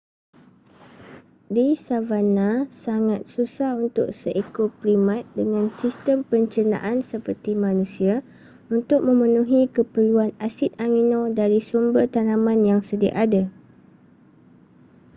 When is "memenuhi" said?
9.09-9.61